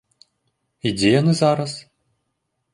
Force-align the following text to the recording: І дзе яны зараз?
І 0.87 0.95
дзе 0.97 1.13
яны 1.19 1.33
зараз? 1.43 1.71